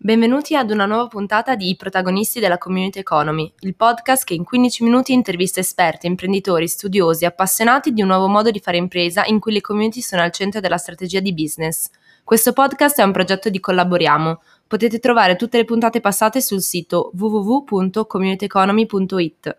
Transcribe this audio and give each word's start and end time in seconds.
Benvenuti 0.00 0.54
ad 0.54 0.70
una 0.70 0.86
nuova 0.86 1.08
puntata 1.08 1.56
di 1.56 1.70
I 1.70 1.76
protagonisti 1.76 2.38
della 2.38 2.56
Community 2.56 3.00
Economy, 3.00 3.52
il 3.62 3.74
podcast 3.74 4.22
che 4.22 4.34
in 4.34 4.44
15 4.44 4.84
minuti 4.84 5.12
intervista 5.12 5.58
esperti, 5.58 6.06
imprenditori, 6.06 6.68
studiosi, 6.68 7.24
appassionati 7.24 7.92
di 7.92 8.02
un 8.02 8.06
nuovo 8.06 8.28
modo 8.28 8.52
di 8.52 8.60
fare 8.60 8.76
impresa 8.76 9.24
in 9.24 9.40
cui 9.40 9.52
le 9.52 9.60
community 9.60 10.00
sono 10.00 10.22
al 10.22 10.30
centro 10.30 10.60
della 10.60 10.76
strategia 10.76 11.18
di 11.18 11.34
business. 11.34 11.90
Questo 12.22 12.52
podcast 12.52 13.00
è 13.00 13.02
un 13.02 13.10
progetto 13.10 13.50
di 13.50 13.58
Collaboriamo. 13.58 14.40
Potete 14.68 15.00
trovare 15.00 15.34
tutte 15.34 15.56
le 15.56 15.64
puntate 15.64 15.98
passate 15.98 16.40
sul 16.40 16.62
sito 16.62 17.10
www.communityeconomy.it. 17.18 19.56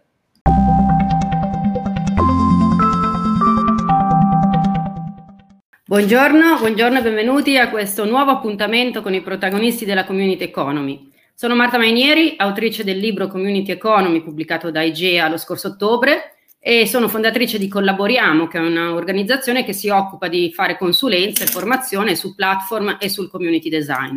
Buongiorno, 5.90 6.60
buongiorno 6.60 7.00
e 7.00 7.02
benvenuti 7.02 7.58
a 7.58 7.72
questo 7.72 8.06
nuovo 8.06 8.30
appuntamento 8.30 9.02
con 9.02 9.16
i 9.16 9.22
protagonisti 9.22 9.86
della 9.86 10.06
Community 10.06 10.44
Economy. 10.44 11.10
Sono 11.34 11.56
Marta 11.56 11.80
Mainieri, 11.80 12.36
autrice 12.38 12.84
del 12.84 13.00
libro 13.00 13.26
Community 13.26 13.72
Economy 13.72 14.22
pubblicato 14.22 14.70
da 14.70 14.84
IGEA 14.84 15.28
lo 15.28 15.38
scorso 15.38 15.70
ottobre 15.70 16.36
e 16.60 16.86
sono 16.86 17.08
fondatrice 17.08 17.58
di 17.58 17.68
Collaboriamo, 17.68 18.46
che 18.46 18.60
è 18.60 18.62
un'organizzazione 18.62 19.66
che 19.66 19.74
si 19.74 19.90
occupa 19.90 20.28
di 20.28 20.52
fare 20.54 20.78
consulenza 20.78 21.44
e 21.44 21.48
formazione 21.48 22.16
su 22.16 22.36
platform 22.36 22.98
e 23.00 23.10
sul 23.10 23.28
community 23.28 23.70
design. 23.70 24.16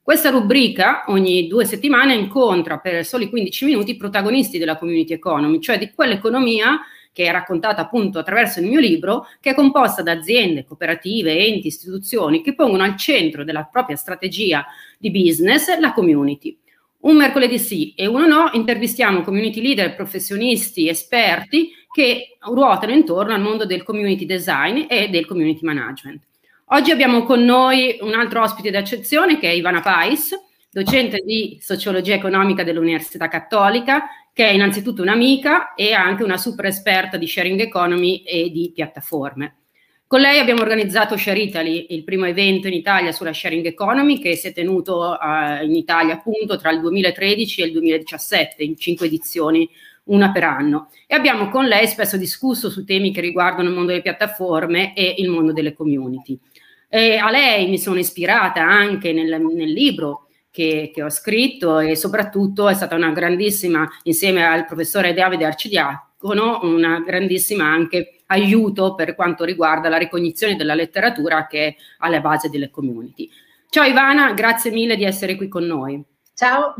Questa 0.00 0.30
rubrica 0.30 1.02
ogni 1.08 1.48
due 1.48 1.64
settimane 1.64 2.14
incontra 2.14 2.78
per 2.78 3.04
soli 3.04 3.28
15 3.28 3.64
minuti 3.64 3.90
i 3.90 3.96
protagonisti 3.96 4.58
della 4.58 4.78
community 4.78 5.14
economy, 5.14 5.58
cioè 5.58 5.76
di 5.76 5.90
quell'economia 5.90 6.78
che 7.12 7.26
è 7.26 7.30
raccontata 7.30 7.82
appunto 7.82 8.18
attraverso 8.18 8.60
il 8.60 8.66
mio 8.66 8.80
libro, 8.80 9.26
che 9.40 9.50
è 9.50 9.54
composta 9.54 10.02
da 10.02 10.12
aziende, 10.12 10.64
cooperative, 10.64 11.36
enti, 11.36 11.66
istituzioni 11.66 12.42
che 12.42 12.54
pongono 12.54 12.82
al 12.82 12.96
centro 12.96 13.44
della 13.44 13.64
propria 13.64 13.96
strategia 13.96 14.64
di 14.98 15.10
business 15.10 15.78
la 15.78 15.92
community. 15.92 16.56
Un 17.00 17.16
mercoledì 17.16 17.58
sì 17.58 17.94
e 17.96 18.06
uno 18.06 18.26
no, 18.26 18.50
intervistiamo 18.52 19.22
community 19.22 19.62
leader, 19.62 19.94
professionisti, 19.94 20.88
esperti 20.88 21.70
che 21.90 22.36
ruotano 22.40 22.92
intorno 22.92 23.34
al 23.34 23.40
mondo 23.40 23.64
del 23.64 23.82
community 23.82 24.26
design 24.26 24.84
e 24.88 25.08
del 25.08 25.26
community 25.26 25.64
management. 25.64 26.22
Oggi 26.72 26.92
abbiamo 26.92 27.24
con 27.24 27.42
noi 27.42 27.98
un 28.02 28.14
altro 28.14 28.42
ospite 28.42 28.70
d'eccezione 28.70 29.38
che 29.38 29.48
è 29.48 29.52
Ivana 29.52 29.80
Pais, 29.80 30.32
docente 30.70 31.18
di 31.24 31.58
sociologia 31.60 32.14
economica 32.14 32.62
dell'Università 32.62 33.26
Cattolica, 33.26 34.04
che 34.32 34.46
è 34.46 34.52
innanzitutto 34.52 35.02
un'amica 35.02 35.74
e 35.74 35.92
anche 35.92 36.22
una 36.22 36.36
super 36.36 36.66
esperta 36.66 37.16
di 37.16 37.26
sharing 37.26 37.60
economy 37.60 38.22
e 38.22 38.50
di 38.50 38.70
piattaforme. 38.74 39.56
Con 40.10 40.20
lei 40.20 40.40
abbiamo 40.40 40.62
organizzato 40.62 41.16
Share 41.16 41.38
Italy, 41.38 41.86
il 41.90 42.02
primo 42.02 42.24
evento 42.24 42.66
in 42.66 42.72
Italia 42.72 43.12
sulla 43.12 43.32
sharing 43.32 43.64
economy 43.64 44.18
che 44.18 44.34
si 44.34 44.48
è 44.48 44.52
tenuto 44.52 45.16
uh, 45.16 45.64
in 45.64 45.76
Italia 45.76 46.14
appunto 46.14 46.56
tra 46.56 46.72
il 46.72 46.80
2013 46.80 47.62
e 47.62 47.66
il 47.66 47.72
2017 47.72 48.64
in 48.64 48.76
cinque 48.76 49.06
edizioni, 49.06 49.70
una 50.06 50.32
per 50.32 50.42
anno. 50.42 50.88
E 51.06 51.14
abbiamo 51.14 51.48
con 51.48 51.64
lei 51.66 51.86
spesso 51.86 52.16
discusso 52.16 52.70
su 52.70 52.84
temi 52.84 53.12
che 53.12 53.20
riguardano 53.20 53.68
il 53.68 53.74
mondo 53.76 53.90
delle 53.90 54.02
piattaforme 54.02 54.96
e 54.96 55.14
il 55.18 55.28
mondo 55.28 55.52
delle 55.52 55.74
community. 55.74 56.36
E 56.88 57.16
a 57.16 57.30
lei 57.30 57.68
mi 57.68 57.78
sono 57.78 58.00
ispirata 58.00 58.62
anche 58.62 59.12
nel, 59.12 59.40
nel 59.40 59.70
libro 59.70 60.26
che, 60.50 60.90
che, 60.92 61.02
ho 61.02 61.10
scritto 61.10 61.78
e 61.78 61.96
soprattutto 61.96 62.68
è 62.68 62.74
stata 62.74 62.96
una 62.96 63.12
grandissima, 63.12 63.88
insieme 64.04 64.44
al 64.44 64.66
professore 64.66 65.14
Davide 65.14 65.44
Arcidiacono, 65.44 66.60
una 66.62 67.00
grandissima 67.00 67.64
anche 67.64 68.22
aiuto 68.26 68.94
per 68.94 69.14
quanto 69.14 69.44
riguarda 69.44 69.88
la 69.88 69.96
ricognizione 69.96 70.56
della 70.56 70.74
letteratura 70.74 71.46
che 71.46 71.66
è 71.66 71.76
alla 71.98 72.20
base 72.20 72.48
delle 72.48 72.70
community. 72.70 73.28
Ciao 73.68 73.84
Ivana, 73.84 74.32
grazie 74.32 74.70
mille 74.70 74.96
di 74.96 75.04
essere 75.04 75.36
qui 75.36 75.48
con 75.48 75.64
noi. 75.64 76.02
Ciao. 76.34 76.74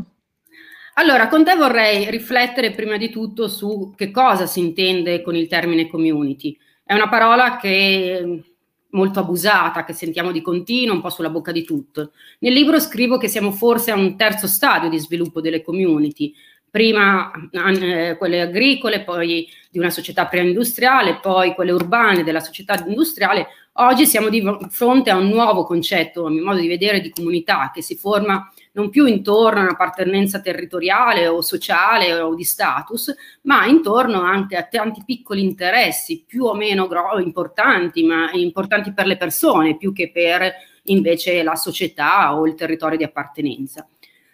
Allora, 0.95 1.29
con 1.29 1.45
te 1.45 1.55
vorrei 1.55 2.09
riflettere 2.09 2.71
prima 2.71 2.97
di 2.97 3.09
tutto 3.09 3.47
su 3.47 3.93
che 3.95 4.11
cosa 4.11 4.45
si 4.45 4.59
intende 4.59 5.21
con 5.21 5.35
il 5.35 5.47
termine 5.47 5.87
community. 5.87 6.57
È 6.83 6.93
una 6.93 7.07
parola 7.07 7.55
che 7.55 8.50
molto 8.91 9.19
abusata, 9.19 9.83
che 9.83 9.93
sentiamo 9.93 10.31
di 10.31 10.41
continuo, 10.41 10.95
un 10.95 11.01
po' 11.01 11.09
sulla 11.09 11.29
bocca 11.29 11.51
di 11.51 11.63
tutto. 11.63 12.11
Nel 12.39 12.53
libro 12.53 12.79
scrivo 12.79 13.17
che 13.17 13.27
siamo 13.27 13.51
forse 13.51 13.91
a 13.91 13.95
un 13.95 14.15
terzo 14.15 14.47
stadio 14.47 14.89
di 14.89 14.99
sviluppo 14.99 15.41
delle 15.41 15.61
community, 15.61 16.33
prima 16.69 17.31
eh, 17.51 18.15
quelle 18.17 18.41
agricole, 18.41 19.03
poi 19.03 19.47
di 19.69 19.77
una 19.77 19.89
società 19.89 20.25
preindustriale, 20.25 21.19
poi 21.21 21.53
quelle 21.53 21.71
urbane 21.71 22.23
della 22.23 22.39
società 22.39 22.81
industriale. 22.87 23.47
Oggi 23.73 24.05
siamo 24.05 24.29
di 24.29 24.41
fronte 24.69 25.09
a 25.09 25.17
un 25.17 25.27
nuovo 25.27 25.63
concetto, 25.63 26.25
a 26.25 26.29
mio 26.29 26.43
modo 26.43 26.59
di 26.59 26.67
vedere, 26.67 27.01
di 27.01 27.09
comunità 27.09 27.71
che 27.73 27.81
si 27.81 27.95
forma 27.95 28.49
non 28.73 28.89
più 28.89 29.05
intorno 29.05 29.59
a 29.59 29.63
un'appartenenza 29.63 30.39
territoriale 30.39 31.27
o 31.27 31.41
sociale 31.41 32.13
o 32.13 32.33
di 32.35 32.43
status, 32.43 33.13
ma 33.43 33.65
intorno 33.65 34.21
anche 34.21 34.55
a 34.55 34.63
tanti 34.63 35.03
piccoli 35.05 35.43
interessi 35.43 36.23
più 36.25 36.45
o 36.45 36.53
meno 36.53 36.87
gro- 36.87 37.19
importanti, 37.19 38.03
ma 38.03 38.31
importanti 38.33 38.93
per 38.93 39.05
le 39.05 39.17
persone 39.17 39.77
più 39.77 39.91
che 39.93 40.11
per 40.11 40.53
invece 40.85 41.43
la 41.43 41.55
società 41.55 42.35
o 42.35 42.47
il 42.47 42.55
territorio 42.55 42.97
di 42.97 43.03
appartenenza. 43.03 43.87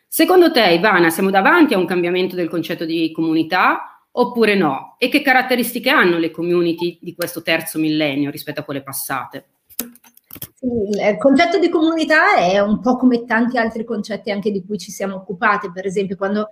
Secondo 0.08 0.52
te, 0.52 0.74
Ivana, 0.74 1.09
siamo 1.09 1.30
davanti 1.30 1.74
a 1.74 1.78
un 1.78 1.86
cambiamento 1.86 2.36
del 2.36 2.50
concetto 2.50 2.86
di 2.86 3.12
comunità 3.12 4.02
oppure 4.12 4.56
no? 4.56 4.96
E 4.98 5.09
che 5.09 5.22
caratteristiche 5.22 5.90
hanno 5.90 6.18
le 6.18 6.31
community 6.31 6.98
di 7.02 7.14
questo 7.14 7.42
terzo 7.42 7.78
millennio 7.78 8.31
rispetto 8.31 8.62
a 8.62 8.64
quelle 8.64 8.81
passate? 8.81 9.46
Il 10.59 11.18
concetto 11.19 11.59
di 11.59 11.69
comunità 11.69 12.38
è 12.38 12.59
un 12.59 12.79
po' 12.79 12.95
come 12.95 13.25
tanti 13.25 13.59
altri 13.59 13.84
concetti 13.84 14.31
anche 14.31 14.50
di 14.50 14.66
cui 14.66 14.79
ci 14.79 14.91
siamo 14.91 15.16
occupati, 15.16 15.72
per 15.72 15.85
esempio 15.85 16.16
quando 16.16 16.50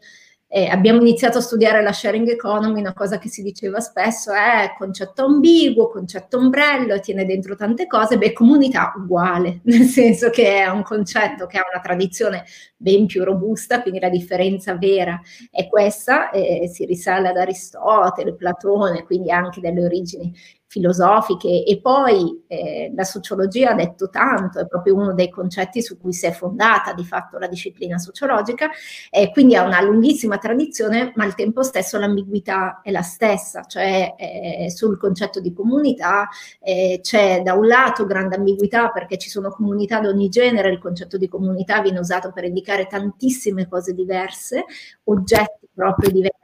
eh, 0.48 0.68
abbiamo 0.68 1.02
iniziato 1.02 1.40
a 1.40 1.42
studiare 1.42 1.82
la 1.82 1.92
sharing 1.92 2.30
economy, 2.30 2.80
una 2.80 2.94
cosa 2.94 3.18
che 3.18 3.30
si 3.30 3.42
diceva 3.42 3.80
spesso 3.80 4.32
è 4.32 4.76
concetto 4.78 5.26
ambiguo, 5.26 5.90
concetto 5.90 6.38
ombrello, 6.38 7.00
tiene 7.00 7.26
dentro 7.26 7.56
tante 7.56 7.88
cose, 7.88 8.20
beh, 8.20 8.32
comunità 8.32 8.94
uguale, 8.96 9.62
nel 9.66 9.86
senso 9.86 10.30
che 10.30 10.64
è 10.64 10.68
un 10.68 10.84
concetto 10.84 11.48
che 11.48 11.58
ha 11.58 11.64
una 11.70 11.82
tradizione 11.82 12.46
ben 12.78 13.08
più 13.08 13.24
robusta, 13.24 13.82
quindi 13.82 14.00
la 14.00 14.10
differenza 14.10 14.76
vera 14.78 15.20
è 15.50 15.68
questa, 15.68 16.30
eh, 16.30 16.70
si 16.72 16.86
risale 16.86 17.30
ad 17.30 17.38
Aristotele, 17.38 18.36
Platone, 18.36 19.04
quindi 19.04 19.32
anche 19.32 19.60
delle 19.62 19.84
origini 19.84 20.32
filosofiche 20.76 21.64
e 21.64 21.80
poi 21.80 22.44
eh, 22.48 22.92
la 22.94 23.06
sociologia 23.06 23.72
ha 23.72 23.76
detto 23.76 24.10
tanto, 24.10 24.60
è 24.60 24.68
proprio 24.68 24.96
uno 24.96 25.14
dei 25.14 25.30
concetti 25.30 25.82
su 25.82 25.98
cui 25.98 26.12
si 26.12 26.26
è 26.26 26.32
fondata 26.32 26.92
di 26.92 27.06
fatto 27.06 27.38
la 27.38 27.48
disciplina 27.48 27.98
sociologica, 27.98 28.70
eh, 29.10 29.32
quindi 29.32 29.56
ha 29.56 29.64
una 29.64 29.80
lunghissima 29.80 30.38
tradizione, 30.38 31.14
ma 31.16 31.24
al 31.24 31.34
tempo 31.34 31.64
stesso 31.64 31.98
l'ambiguità 31.98 32.82
è 32.84 32.92
la 32.92 33.04
stessa, 33.04 33.64
cioè 33.64 34.16
eh, 34.18 34.70
sul 34.70 34.98
concetto 34.98 35.40
di 35.40 35.54
comunità 35.54 36.28
eh, 36.60 37.00
c'è 37.02 37.42
da 37.42 37.54
un 37.54 37.68
lato 37.68 38.06
grande 38.06 38.36
ambiguità 38.36 38.90
perché 38.90 39.18
ci 39.18 39.30
sono 39.30 39.52
comunità 39.52 40.02
di 40.02 40.08
ogni 40.08 40.28
genere, 40.28 40.72
il 40.72 40.80
concetto 40.80 41.18
di 41.18 41.30
comunità 41.30 41.82
viene 41.82 42.00
usato 42.00 42.34
per 42.34 42.44
indicare 42.44 42.88
tantissime 42.88 43.70
cose 43.70 43.94
diverse, 43.94 44.66
oggetti 45.06 45.70
proprio 45.74 46.12
diversi. 46.12 46.35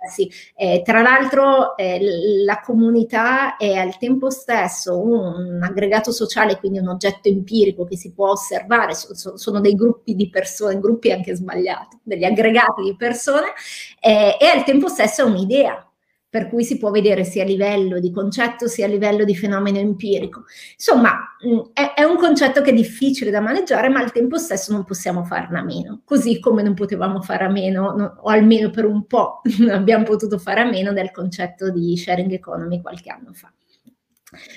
Eh, 0.56 0.82
tra 0.84 1.02
l'altro 1.02 1.78
eh, 1.78 2.00
la 2.44 2.60
comunità 2.60 3.56
è 3.58 3.74
al 3.74 4.00
tempo 4.00 4.32
stesso 4.32 5.00
un, 5.00 5.56
un, 5.56 5.60
aggregato 5.62 6.12
sociale, 6.12 6.58
quindi 6.58 6.80
un 6.80 6.88
oggetto 6.88 7.30
empirico 7.30 7.86
che 7.86 7.96
si 7.98 8.12
può 8.12 8.32
osservare, 8.32 8.96
so, 8.96 9.14
so, 9.14 9.38
sono 9.38 9.60
dei 9.60 9.76
gruppi 9.76 10.16
di 10.16 10.28
persone, 10.30 10.80
gruppi 10.80 11.12
anche 11.12 11.36
sbagliati, 11.36 12.00
degli 12.02 12.24
aggregati 12.24 12.82
di 12.82 12.96
persone, 12.96 13.54
eh, 14.00 14.38
e 14.40 14.46
al 14.48 14.64
tempo 14.64 14.88
stesso 14.88 15.22
è 15.22 15.26
un'idea, 15.26 15.91
per 16.32 16.48
cui 16.48 16.64
si 16.64 16.78
può 16.78 16.92
vedere 16.92 17.26
sia 17.26 17.44
a 17.44 17.46
livello 17.46 18.00
di 18.00 18.10
concetto 18.10 18.68
sia 18.68 18.86
a 18.86 18.88
livello 18.88 19.26
di 19.26 19.36
fenomeno 19.36 19.80
empirico. 19.80 20.46
Insomma, 20.76 21.14
mm, 21.46 21.60
è, 21.74 21.94
è, 21.94 22.04
un 22.04 22.16
concetto 22.16 22.62
che 22.62 22.70
è 22.70 22.74
difficile 22.74 23.32
da 23.32 23.42
maneggiare, 23.42 23.90
ma 23.90 24.00
al 24.00 24.14
tempo 24.14 24.38
stesso 24.38 24.72
non 24.72 24.86
possiamo 24.86 25.26
farne 25.26 25.60
a 25.60 25.64
meno, 25.64 26.02
così 26.06 26.40
come 26.40 26.64
non 26.64 26.74
potevamo 26.74 27.22
fare 27.22 27.44
a 27.44 27.50
meno, 27.50 27.94
no, 27.98 28.16
o 28.22 28.30
almeno 28.30 28.70
per 28.70 28.86
un 28.86 29.06
po' 29.08 29.42
non 29.60 29.72
abbiamo 29.72 30.06
potuto 30.06 30.38
fare 30.40 30.62
a 30.62 30.70
meno 30.70 30.94
del 30.94 31.12
concetto 31.12 31.70
di 31.70 31.98
sharing 31.98 32.32
economy 32.32 32.82
qualche 32.82 33.10
anno 33.10 33.34
fa 33.34 33.52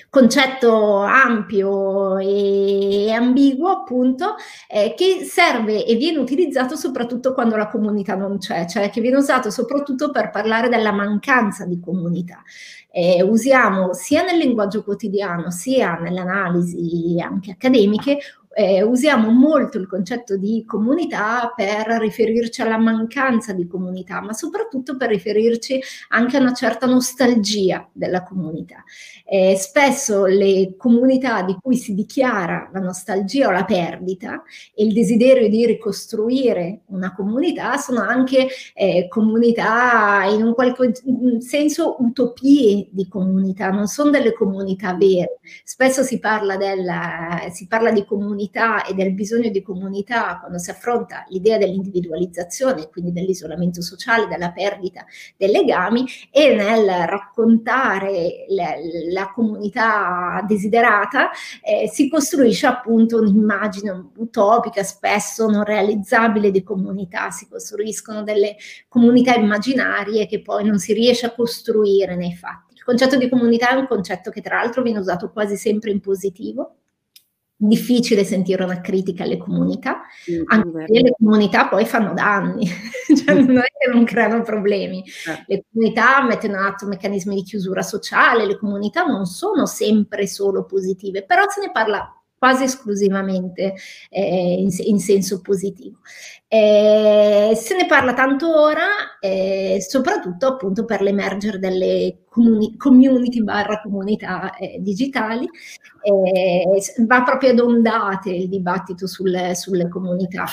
concetto 0.08 1.00
ampio 1.00 2.18
e 2.18 3.10
ambiguo 3.10 3.70
appunto 3.70 4.36
eh, 4.68 4.94
che 4.96 5.24
serve 5.24 5.84
e 5.84 5.96
viene 5.96 6.18
utilizzato 6.18 6.76
soprattutto 6.76 7.34
quando 7.34 7.56
la 7.56 7.68
comunità 7.68 8.14
non 8.14 8.38
c'è, 8.38 8.66
cioè 8.66 8.90
che 8.90 9.00
viene 9.00 9.16
usato 9.16 9.50
soprattutto 9.50 10.10
per 10.10 10.30
parlare 10.30 10.68
della 10.68 10.92
mancanza 10.92 11.64
di 11.64 11.80
comunità. 11.80 12.42
Eh, 12.96 13.22
usiamo 13.22 13.92
sia 13.92 14.22
nel 14.22 14.38
linguaggio 14.38 14.84
quotidiano 14.84 15.50
sia 15.50 15.96
nelle 15.96 16.20
analisi 16.20 17.20
anche 17.20 17.50
accademiche 17.50 18.18
eh, 18.54 18.82
usiamo 18.82 19.30
molto 19.30 19.78
il 19.78 19.86
concetto 19.86 20.36
di 20.36 20.64
comunità 20.66 21.52
per 21.54 21.86
riferirci 21.98 22.62
alla 22.62 22.78
mancanza 22.78 23.52
di 23.52 23.66
comunità, 23.66 24.20
ma 24.20 24.32
soprattutto 24.32 24.96
per 24.96 25.08
riferirci 25.08 25.80
anche 26.10 26.36
a 26.36 26.40
una 26.40 26.54
certa 26.54 26.86
nostalgia 26.86 27.88
della 27.92 28.22
comunità. 28.22 28.84
Eh, 29.24 29.56
spesso 29.56 30.26
le 30.26 30.74
comunità 30.76 31.42
di 31.42 31.56
cui 31.60 31.76
si 31.76 31.94
dichiara 31.94 32.70
la 32.72 32.80
nostalgia 32.80 33.48
o 33.48 33.50
la 33.50 33.64
perdita 33.64 34.42
e 34.74 34.84
il 34.84 34.92
desiderio 34.92 35.48
di 35.48 35.66
ricostruire 35.66 36.82
una 36.86 37.14
comunità 37.14 37.76
sono 37.76 38.00
anche 38.00 38.48
eh, 38.74 39.06
comunità 39.08 40.24
in 40.30 40.42
un 40.42 40.54
qualche 40.54 40.92
senso 41.38 41.96
utopie 42.00 42.88
di 42.90 43.08
comunità, 43.08 43.70
non 43.70 43.86
sono 43.86 44.10
delle 44.10 44.32
comunità 44.32 44.94
vere. 44.94 45.38
Spesso 45.64 46.02
si 46.02 46.18
parla, 46.18 46.56
della, 46.56 47.48
si 47.50 47.66
parla 47.66 47.90
di 47.90 48.04
comunità 48.04 48.43
e 48.86 48.94
del 48.94 49.12
bisogno 49.12 49.50
di 49.50 49.62
comunità 49.62 50.38
quando 50.40 50.58
si 50.58 50.70
affronta 50.70 51.24
l'idea 51.28 51.58
dell'individualizzazione, 51.58 52.88
quindi 52.90 53.12
dell'isolamento 53.12 53.82
sociale, 53.82 54.26
della 54.26 54.52
perdita 54.52 55.04
dei 55.36 55.50
legami 55.50 56.06
e 56.30 56.54
nel 56.54 56.86
raccontare 57.06 58.46
la, 58.48 58.74
la 59.10 59.32
comunità 59.32 60.44
desiderata 60.46 61.30
eh, 61.62 61.88
si 61.88 62.08
costruisce 62.08 62.66
appunto 62.66 63.18
un'immagine 63.20 64.10
utopica, 64.16 64.82
spesso 64.82 65.48
non 65.48 65.64
realizzabile 65.64 66.50
di 66.50 66.62
comunità, 66.62 67.30
si 67.30 67.48
costruiscono 67.48 68.22
delle 68.22 68.56
comunità 68.88 69.34
immaginarie 69.34 70.26
che 70.26 70.42
poi 70.42 70.64
non 70.64 70.78
si 70.78 70.92
riesce 70.92 71.26
a 71.26 71.34
costruire 71.34 72.16
nei 72.16 72.34
fatti. 72.34 72.74
Il 72.74 72.82
concetto 72.82 73.16
di 73.16 73.30
comunità 73.30 73.70
è 73.70 73.76
un 73.76 73.86
concetto 73.86 74.30
che 74.30 74.42
tra 74.42 74.56
l'altro 74.56 74.82
viene 74.82 74.98
usato 74.98 75.30
quasi 75.30 75.56
sempre 75.56 75.90
in 75.90 76.00
positivo, 76.00 76.80
difficile 77.68 78.24
sentire 78.24 78.64
una 78.64 78.80
critica 78.80 79.24
alle 79.24 79.36
comunità, 79.36 80.02
anche 80.46 80.70
perché 80.70 81.00
le 81.00 81.14
comunità 81.18 81.68
poi 81.68 81.84
fanno 81.86 82.12
danni, 82.14 82.66
cioè 83.24 83.34
non 83.34 83.58
è 83.58 83.62
che 83.62 83.90
non 83.92 84.04
creano 84.04 84.42
problemi. 84.42 85.04
Certo. 85.04 85.44
Le 85.46 85.64
comunità 85.70 86.22
mettono 86.24 86.54
in 86.54 86.58
atto 86.60 86.86
meccanismi 86.86 87.34
di 87.34 87.42
chiusura 87.42 87.82
sociale, 87.82 88.46
le 88.46 88.58
comunità 88.58 89.04
non 89.04 89.26
sono 89.26 89.66
sempre 89.66 90.26
solo 90.26 90.64
positive, 90.64 91.24
però 91.24 91.48
se 91.48 91.60
ne 91.60 91.70
parla 91.70 92.23
quasi 92.44 92.64
esclusivamente 92.64 93.72
eh, 94.10 94.52
in, 94.58 94.68
in, 94.84 94.98
senso 94.98 95.40
positivo. 95.40 96.00
Eh, 96.46 97.52
se 97.56 97.74
ne 97.74 97.86
parla 97.86 98.12
tanto 98.12 98.60
ora, 98.60 99.18
eh, 99.18 99.78
soprattutto 99.80 100.46
appunto 100.46 100.84
per 100.84 101.00
l'emergere 101.00 101.58
delle 101.58 102.24
comuni- 102.28 102.76
community 102.76 103.42
barra 103.42 103.80
comunità 103.80 104.54
eh, 104.56 104.76
digitali, 104.78 105.48
eh, 106.02 106.82
va 107.06 107.22
proprio 107.22 107.52
ad 107.52 107.60
ondate 107.60 108.30
il 108.30 108.50
dibattito 108.50 109.06
sulle, 109.06 109.54
sulle 109.54 109.88
comunità. 109.88 110.44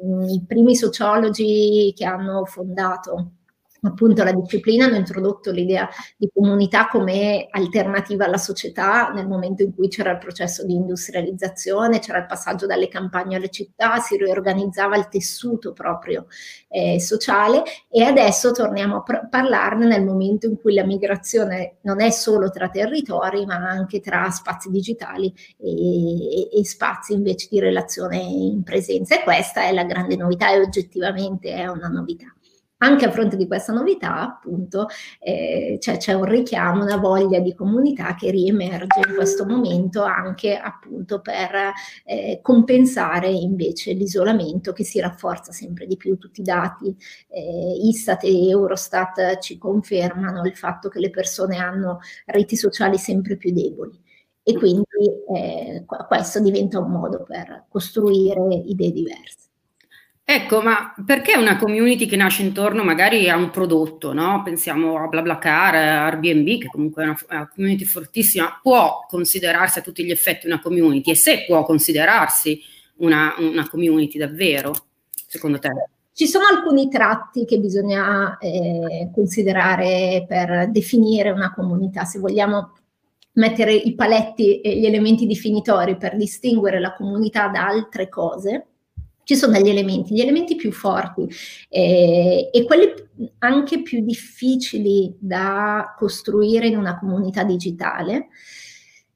I 0.00 0.44
primi 0.46 0.76
sociologi 0.76 1.92
che 1.96 2.04
hanno 2.04 2.44
fondato 2.44 3.37
appunto 3.82 4.24
la 4.24 4.32
disciplina 4.32 4.86
hanno 4.86 4.96
introdotto 4.96 5.50
l'idea 5.50 5.88
di 6.16 6.28
comunità 6.32 6.88
come 6.88 7.46
alternativa 7.50 8.24
alla 8.24 8.36
società 8.36 9.10
nel 9.10 9.28
momento 9.28 9.62
in 9.62 9.74
cui 9.74 9.88
c'era 9.88 10.12
il 10.12 10.18
processo 10.18 10.64
di 10.64 10.74
industrializzazione, 10.74 12.00
c'era 12.00 12.18
il 12.18 12.26
passaggio 12.26 12.66
dalle 12.66 12.88
campagne 12.88 13.36
alle 13.36 13.50
città, 13.50 13.98
si 13.98 14.16
riorganizzava 14.16 14.96
il 14.96 15.08
tessuto 15.08 15.72
proprio 15.72 16.26
eh, 16.68 17.00
sociale 17.00 17.62
e 17.88 18.02
adesso 18.02 18.50
torniamo 18.50 18.96
a 18.96 19.02
pr- 19.02 19.28
parlarne 19.28 19.86
nel 19.86 20.04
momento 20.04 20.46
in 20.46 20.58
cui 20.60 20.74
la 20.74 20.84
migrazione 20.84 21.76
non 21.82 22.00
è 22.00 22.10
solo 22.10 22.50
tra 22.50 22.68
territori 22.68 23.46
ma 23.46 23.56
anche 23.56 24.00
tra 24.00 24.28
spazi 24.30 24.70
digitali 24.70 25.32
e, 25.58 26.48
e, 26.52 26.58
e 26.60 26.64
spazi 26.64 27.12
invece 27.12 27.48
di 27.50 27.60
relazione 27.60 28.16
in 28.16 28.62
presenza 28.62 29.16
e 29.16 29.22
questa 29.22 29.62
è 29.62 29.72
la 29.72 29.84
grande 29.84 30.16
novità 30.16 30.50
e 30.50 30.60
oggettivamente 30.60 31.52
è 31.52 31.66
una 31.66 31.88
novità. 31.88 32.32
Anche 32.80 33.06
a 33.06 33.10
fronte 33.10 33.36
di 33.36 33.48
questa 33.48 33.72
novità, 33.72 34.20
appunto, 34.20 34.86
eh, 35.18 35.78
cioè, 35.80 35.96
c'è 35.96 36.12
un 36.12 36.24
richiamo, 36.24 36.84
una 36.84 36.96
voglia 36.96 37.40
di 37.40 37.52
comunità 37.52 38.14
che 38.14 38.30
riemerge 38.30 39.00
in 39.08 39.14
questo 39.16 39.44
momento 39.44 40.02
anche 40.04 40.56
appunto 40.56 41.20
per 41.20 41.72
eh, 42.04 42.38
compensare 42.40 43.28
invece 43.30 43.92
l'isolamento 43.94 44.72
che 44.72 44.84
si 44.84 45.00
rafforza 45.00 45.50
sempre 45.50 45.86
di 45.86 45.96
più. 45.96 46.18
Tutti 46.18 46.40
i 46.40 46.44
dati 46.44 46.94
eh, 47.28 47.78
Istat 47.82 48.22
e 48.22 48.48
Eurostat 48.48 49.38
ci 49.40 49.58
confermano 49.58 50.44
il 50.44 50.56
fatto 50.56 50.88
che 50.88 51.00
le 51.00 51.10
persone 51.10 51.56
hanno 51.56 51.98
reti 52.26 52.56
sociali 52.56 52.96
sempre 52.96 53.36
più 53.36 53.52
deboli 53.52 54.00
e 54.44 54.54
quindi 54.54 54.84
eh, 55.34 55.84
questo 56.06 56.40
diventa 56.40 56.78
un 56.78 56.90
modo 56.92 57.24
per 57.24 57.64
costruire 57.68 58.54
idee 58.54 58.92
diverse. 58.92 59.47
Ecco, 60.30 60.60
ma 60.60 60.92
perché 61.06 61.38
una 61.38 61.56
community 61.56 62.04
che 62.04 62.14
nasce 62.14 62.42
intorno 62.42 62.84
magari 62.84 63.30
a 63.30 63.36
un 63.36 63.48
prodotto, 63.48 64.12
no? 64.12 64.42
Pensiamo 64.44 64.98
a 65.02 65.06
BlaBlaCar, 65.06 65.74
a 65.74 66.04
Airbnb, 66.04 66.60
che 66.60 66.66
comunque 66.66 67.02
è 67.02 67.06
una, 67.06 67.18
una, 67.30 67.48
community 67.48 67.84
fortissima, 67.86 68.60
può 68.62 69.06
considerarsi 69.08 69.78
a 69.78 69.82
tutti 69.82 70.04
gli 70.04 70.10
effetti 70.10 70.44
una 70.44 70.60
community 70.60 71.12
e 71.12 71.14
se 71.14 71.46
può 71.46 71.64
considerarsi 71.64 72.60
una, 72.96 73.32
una 73.38 73.66
community 73.70 74.18
davvero, 74.18 74.74
secondo 75.26 75.58
te? 75.58 75.70
Ci 76.12 76.26
sono 76.26 76.44
alcuni 76.44 76.90
tratti 76.90 77.46
che 77.46 77.58
bisogna 77.58 78.36
eh, 78.36 79.08
considerare 79.14 80.26
per 80.28 80.68
definire 80.68 81.30
una 81.30 81.54
comunità, 81.54 82.04
se 82.04 82.18
vogliamo 82.18 82.74
mettere 83.32 83.72
i 83.72 83.94
paletti 83.94 84.60
e 84.60 84.78
gli 84.78 84.84
elementi 84.84 85.26
definitori 85.26 85.96
per 85.96 86.18
distinguere 86.18 86.80
la 86.80 86.92
comunità 86.92 87.48
da 87.48 87.66
altre 87.66 88.10
cose 88.10 88.66
ci 89.28 89.36
sono 89.36 89.52
degli 89.52 89.68
elementi, 89.68 90.14
gli 90.14 90.22
elementi 90.22 90.56
più 90.56 90.72
forti 90.72 91.28
eh, 91.68 92.48
e 92.50 92.64
quelli 92.64 92.94
anche 93.40 93.82
più 93.82 94.00
difficili 94.02 95.14
da 95.18 95.94
costruire 95.98 96.66
in 96.66 96.78
una 96.78 96.98
comunità 96.98 97.44
digitale 97.44 98.28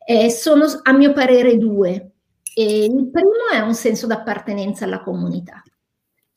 eh, 0.07 0.29
sono 0.29 0.67
a 0.83 0.93
mio 0.93 1.15
parere 1.15 1.57
due. 1.57 2.11
E 2.55 2.85
il 2.85 3.09
primo 3.11 3.49
è 3.51 3.61
un 3.61 3.73
senso 3.73 4.07
d'appartenenza 4.07 4.85
alla 4.85 5.01
comunità. 5.01 5.63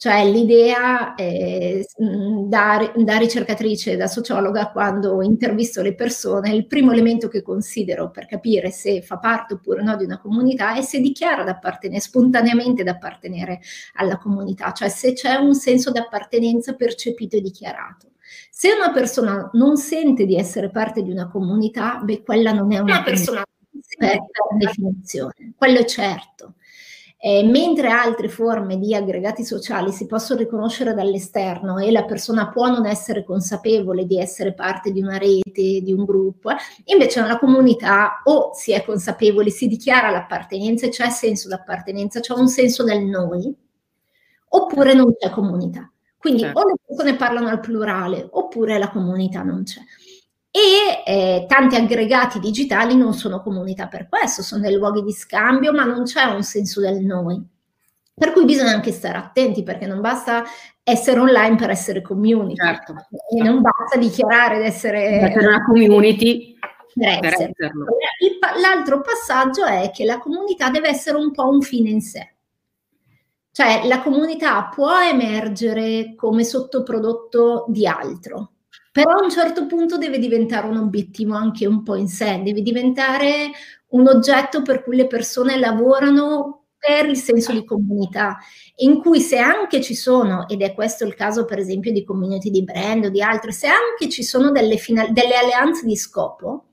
Cioè 0.06 0.24
l'idea 0.30 1.16
eh, 1.16 1.84
da, 1.98 2.92
da, 2.96 3.18
ricercatrice, 3.18 3.98
da 3.98 4.06
sociologa, 4.06 4.70
quando 4.70 5.24
intervisto 5.24 5.82
le 5.82 5.96
persone, 5.96 6.54
il 6.54 6.68
primo 6.68 6.92
elemento 6.92 7.28
che 7.28 7.42
considero 7.42 8.12
per 8.12 8.28
capire 8.28 8.70
se 8.70 9.02
fa 9.02 9.18
parte 9.18 9.56
oppure 9.56 9.82
no 9.82 9.96
di 9.96 10.04
una 10.04 10.20
comunità 10.20 10.76
è 10.76 10.84
se 10.84 11.00
dichiara 11.00 11.44
d'appartenere, 11.44 12.02
spontaneamente 12.02 12.84
d'appartenere 12.84 13.62
alla 13.96 14.20
comunità, 14.20 14.74
cioè 14.74 14.90
se 14.90 15.14
c'è 15.14 15.38
un 15.38 15.56
senso 15.56 15.90
d'appartenenza 15.90 16.76
percepito 16.76 17.38
e 17.38 17.42
dichiarato. 17.42 18.12
Se 18.52 18.72
una 18.72 18.92
persona 18.92 19.50
non 19.54 19.76
sente 19.76 20.28
di 20.28 20.36
essere 20.36 20.70
parte 20.70 21.02
di 21.02 21.10
una 21.10 21.28
comunità, 21.28 22.00
beh, 22.04 22.22
quella 22.22 22.52
non 22.52 22.72
è 22.72 22.78
una, 22.78 22.98
una 22.98 23.04
persona 23.04 23.44
per 23.98 24.20
definizione, 24.60 25.54
quello 25.58 25.80
è 25.80 25.86
certo. 25.86 26.55
Eh, 27.28 27.42
mentre 27.42 27.88
altre 27.88 28.30
forme 28.30 28.78
di 28.78 28.94
aggregati 28.94 29.44
sociali 29.44 29.92
si 29.92 30.06
possono 30.06 30.42
riconoscere 30.42 30.94
dall'esterno 30.94 31.80
e 31.80 31.90
la 31.90 32.04
persona 32.06 32.50
può 32.50 32.68
non 32.68 32.86
essere 32.86 33.24
consapevole 33.24 34.06
di 34.06 34.20
essere 34.20 34.54
parte 34.54 34.92
di 34.92 35.02
una 35.02 35.18
rete, 35.18 35.82
di 35.82 35.92
un 35.92 36.06
gruppo, 36.06 36.52
invece 36.84 37.22
nella 37.22 37.40
comunità 37.40 38.22
o 38.26 38.52
si 38.54 38.74
è 38.74 38.86
consapevoli, 38.86 39.50
si 39.50 39.66
dichiara 39.66 40.12
l'appartenenza, 40.12 40.88
c'è 40.88 41.10
senso 41.10 41.50
d'appartenenza, 41.50 42.20
c'è 42.20 42.34
un 42.36 42.48
senso 42.48 42.84
del 42.84 43.02
noi, 43.02 43.52
oppure 44.50 44.94
non 44.94 45.16
c'è 45.18 45.32
comunità. 45.32 45.92
Quindi 46.20 46.42
certo. 46.42 46.60
o 46.60 46.68
le 46.68 46.76
persone 46.86 47.16
parlano 47.16 47.48
al 47.48 47.60
plurale 47.60 48.28
oppure 48.30 48.78
la 48.78 48.92
comunità 48.92 49.42
non 49.42 49.64
c'è 49.64 49.82
e 50.56 51.04
eh, 51.06 51.46
tanti 51.50 51.76
aggregati 51.76 52.40
digitali 52.40 52.96
non 52.96 53.14
sono 53.14 53.42
comunità 53.42 53.88
per 53.88 54.08
questo, 54.08 54.42
sono 54.42 54.62
dei 54.62 54.74
luoghi 54.74 55.04
di 55.04 55.12
scambio, 55.12 55.74
ma 55.74 55.84
non 55.84 56.04
c'è 56.04 56.24
un 56.24 56.44
senso 56.44 56.80
del 56.80 57.04
noi. 57.04 57.46
Per 58.14 58.32
cui 58.32 58.46
bisogna 58.46 58.72
anche 58.72 58.94
stare 58.94 59.18
attenti 59.18 59.64
perché 59.64 59.86
non 59.86 60.00
basta 60.00 60.46
essere 60.82 61.20
online 61.20 61.58
per 61.58 61.72
essere 61.72 62.02
community 62.02 62.56
certo, 62.56 62.94
e 62.94 63.38
certo. 63.38 63.52
non 63.52 63.62
basta 63.62 63.98
dichiarare 64.00 64.60
di 64.60 64.64
essere 64.64 65.30
per 65.34 65.46
una 65.46 65.66
community 65.66 66.56
per 66.94 67.20
per 67.20 67.34
Il, 68.20 68.40
l'altro 68.62 69.02
passaggio 69.02 69.66
è 69.66 69.92
che 69.94 70.06
la 70.06 70.20
comunità 70.20 70.70
deve 70.70 70.88
essere 70.88 71.18
un 71.18 71.32
po' 71.32 71.50
un 71.50 71.62
fine 71.62 71.90
in 71.90 72.00
sé. 72.00 72.36
Cioè 73.52 73.82
la 73.86 74.02
comunità 74.02 74.70
può 74.74 75.02
emergere 75.02 76.14
come 76.16 76.46
sottoprodotto 76.46 77.66
di 77.68 77.86
altro, 77.86 78.52
però 78.96 79.12
a 79.12 79.24
un 79.24 79.30
certo 79.30 79.66
punto 79.66 79.98
deve 79.98 80.20
diventare 80.20 80.68
un 80.68 80.78
obiettivo 80.78 81.36
anche 81.36 81.66
un 81.66 81.84
po' 81.84 81.96
in 81.96 82.08
sé, 82.08 82.40
deve 82.46 82.62
diventare 82.62 83.52
un 83.88 84.08
oggetto 84.08 84.62
per 84.62 84.84
cui 84.84 84.96
le 84.96 85.06
persone 85.06 85.60
lavorano 85.60 86.68
per 86.78 87.06
il 87.10 87.18
senso 87.18 87.52
di 87.52 87.66
comunità, 87.66 88.38
in 88.78 89.02
cui 89.02 89.20
se 89.20 89.38
anche 89.38 89.82
ci 89.82 89.96
sono, 89.96 90.48
ed 90.48 90.62
è 90.62 90.74
questo 90.74 91.04
il 91.04 91.14
caso 91.14 91.44
per 91.44 91.60
esempio 91.60 91.92
di 91.92 92.06
community 92.06 92.50
di 92.50 92.64
brand 92.64 93.04
o 93.04 93.10
di 93.10 93.22
altre, 93.22 93.52
se 93.52 93.68
anche 93.68 94.08
ci 94.08 94.24
sono 94.24 94.52
delle, 94.52 94.78
final- 94.78 95.12
delle 95.12 95.36
alleanze 95.36 95.86
di 95.86 95.98
scopo, 95.98 96.68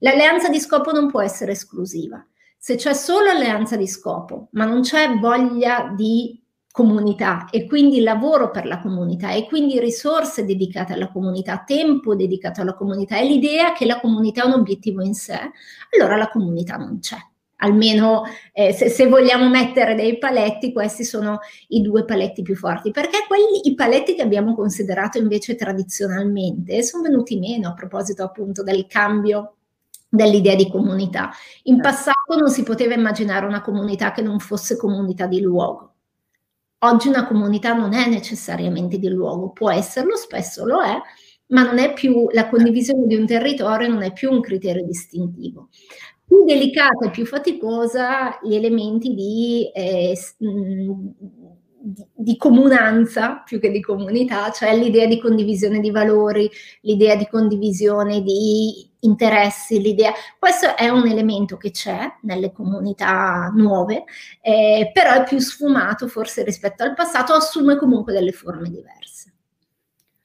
l'alleanza 0.00 0.50
di 0.50 0.60
scopo 0.60 0.92
non 0.92 1.10
può 1.10 1.22
essere 1.22 1.52
esclusiva. 1.52 2.22
se 2.58 2.76
c'è 2.76 2.92
solo 2.92 3.30
alleanza 3.30 3.76
di 3.76 3.86
scopo, 3.86 4.48
ma 4.52 4.66
non 4.66 4.82
c'è 4.82 5.18
voglia 5.18 5.90
di 5.96 6.43
comunità 6.74 7.48
e 7.50 7.66
quindi 7.66 8.00
lavoro 8.00 8.50
per 8.50 8.66
la 8.66 8.80
comunità 8.80 9.30
e 9.30 9.46
quindi 9.46 9.78
risorse 9.78 10.44
dedicate 10.44 10.92
alla 10.92 11.08
comunità, 11.08 11.62
tempo 11.64 12.16
dedicato 12.16 12.62
alla 12.62 12.74
comunità 12.74 13.16
e 13.16 13.26
l'idea 13.26 13.72
che 13.72 13.86
la 13.86 14.00
comunità 14.00 14.42
è 14.42 14.46
un 14.46 14.54
obiettivo 14.54 15.00
in 15.00 15.14
sé, 15.14 15.38
allora 15.96 16.16
la 16.16 16.28
comunità 16.28 16.74
non 16.74 16.98
c'è. 16.98 17.16
Almeno 17.58 18.24
eh, 18.52 18.72
se, 18.72 18.88
se, 18.88 19.06
vogliamo 19.06 19.48
mettere 19.48 19.94
dei 19.94 20.18
paletti, 20.18 20.72
questi 20.72 21.04
sono 21.04 21.38
i 21.68 21.80
due 21.80 22.04
paletti 22.04 22.42
più 22.42 22.56
forti, 22.56 22.90
perché 22.90 23.18
quelli, 23.28 23.68
i 23.68 23.76
paletti 23.76 24.16
che 24.16 24.22
abbiamo 24.22 24.56
considerato 24.56 25.18
invece 25.18 25.54
tradizionalmente 25.54 26.82
sono 26.82 27.04
venuti 27.04 27.38
meno 27.38 27.68
a 27.68 27.74
proposito 27.74 28.24
appunto 28.24 28.64
del 28.64 28.88
cambio 28.88 29.58
dell'idea 30.08 30.56
di 30.56 30.68
comunità. 30.68 31.30
In 31.64 31.76
certo. 31.76 31.88
passato 31.88 32.36
non 32.36 32.50
si 32.50 32.64
poteva 32.64 32.94
immaginare 32.94 33.46
una 33.46 33.62
comunità 33.62 34.10
che 34.10 34.22
non 34.22 34.40
fosse 34.40 34.76
comunità 34.76 35.26
di 35.26 35.40
luogo 35.40 35.93
Oggi 36.84 37.08
una 37.08 37.26
comunità 37.26 37.72
non 37.72 37.94
è 37.94 38.06
necessariamente 38.08 38.98
di 38.98 39.08
luogo, 39.08 39.52
può 39.52 39.70
esserlo, 39.70 40.16
spesso 40.16 40.66
lo 40.66 40.82
è, 40.82 40.94
ma 41.46 41.62
non 41.62 41.78
è 41.78 41.94
più 41.94 42.28
la 42.32 42.46
condivisione 42.50 43.06
di 43.06 43.14
un 43.14 43.24
territorio, 43.26 43.88
non 43.88 44.02
è 44.02 44.12
più 44.12 44.30
un 44.30 44.42
criterio 44.42 44.84
distintivo. 44.84 45.70
Più 46.26 46.44
delicata 46.44 47.06
e 47.06 47.10
più 47.10 47.24
faticosa 47.24 48.38
gli 48.42 48.54
elementi 48.54 49.14
di, 49.14 49.70
eh, 49.72 50.14
di, 50.36 52.06
di, 52.14 52.36
comunanza 52.36 53.42
più 53.46 53.58
che 53.60 53.70
di 53.70 53.80
comunità, 53.80 54.50
cioè 54.50 54.76
l'idea 54.76 55.06
di 55.06 55.18
condivisione 55.18 55.80
di 55.80 55.90
valori, 55.90 56.50
l'idea 56.82 57.16
di 57.16 57.26
condivisione 57.30 58.20
di 58.20 58.90
interessi, 59.04 59.80
l'idea. 59.80 60.12
Questo 60.38 60.76
è 60.76 60.88
un 60.88 61.06
elemento 61.06 61.56
che 61.56 61.70
c'è 61.70 62.16
nelle 62.22 62.52
comunità 62.52 63.50
nuove, 63.54 64.04
eh, 64.40 64.90
però 64.92 65.12
è 65.12 65.24
più 65.24 65.38
sfumato 65.38 66.08
forse 66.08 66.42
rispetto 66.42 66.82
al 66.82 66.94
passato, 66.94 67.32
assume 67.32 67.76
comunque 67.76 68.12
delle 68.12 68.32
forme 68.32 68.68
diverse. 68.68 69.32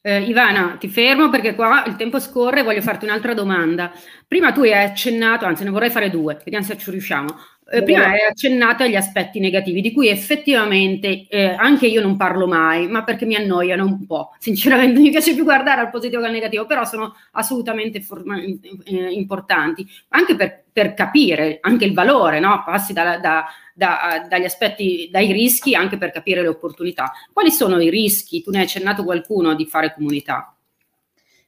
Eh, 0.02 0.22
Ivana, 0.22 0.78
ti 0.80 0.88
fermo 0.88 1.30
perché 1.30 1.56
qua 1.56 1.84
il 1.86 1.98
tempo 1.98 2.20
scorre 2.20 2.62
e 2.62 2.64
voglio 2.64 2.82
farti 2.82 3.06
un'altra 3.06 3.34
domanda. 3.34 3.92
Prima 4.28 4.54
tu 4.54 4.62
hai 4.62 4.74
accennato, 4.74 5.46
anzi 5.46 5.66
ne 5.66 5.72
vorrei 5.72 5.90
fare 5.90 6.10
due, 6.10 6.40
vediamo 6.44 6.66
se 6.66 6.78
ci 6.78 6.90
riusciamo. 6.90 7.28
Eh, 7.72 7.84
prima 7.84 8.08
hai 8.08 8.22
accennato 8.22 8.82
agli 8.82 8.96
aspetti 8.96 9.40
negativi, 9.40 9.82
di 9.82 9.92
cui 9.92 10.08
effettivamente 10.08 11.28
eh, 11.28 11.50
anche 11.50 11.86
io 11.86 12.02
non 12.02 12.18
parlo 12.18 12.48
mai, 12.48 12.88
ma 12.88 13.04
perché 13.04 13.26
mi 13.26 13.36
annoiano 13.36 13.86
un 13.86 14.06
po'. 14.08 14.34
Sinceramente 14.40 15.00
mi 15.00 15.12
piace 15.12 15.36
più 15.36 15.44
guardare 15.44 15.82
al 15.82 15.92
positivo 15.92 16.22
che 16.22 16.28
al 16.28 16.34
negativo, 16.34 16.66
però 16.66 16.84
sono 16.86 17.16
assolutamente 17.34 18.02
forma- 18.02 18.42
eh, 18.42 19.12
importanti, 19.12 19.86
anche 20.10 20.36
per, 20.36 20.64
per, 20.72 20.94
capire 20.96 21.60
anche 21.62 21.86
il 21.86 21.94
valore, 21.94 22.40
no? 22.40 22.64
passi 22.66 22.92
da, 22.92 23.18
da, 23.20 23.46
da, 23.76 24.26
dagli 24.28 24.46
aspetti, 24.46 25.08
dai 25.12 25.32
rischi, 25.32 25.76
anche 25.76 25.98
per 25.98 26.12
capire 26.12 26.42
le 26.42 26.48
opportunità. 26.48 27.12
Quali 27.32 27.52
sono 27.52 27.80
i 27.80 27.90
rischi? 27.90 28.42
Tu 28.42 28.50
ne 28.50 28.58
hai 28.60 28.64
accennato 28.64 29.04
qualcuno 29.04 29.54
di 29.54 29.66
fare 29.66 29.94
comunità. 29.94 30.56